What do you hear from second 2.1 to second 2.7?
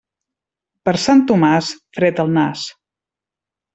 al nas.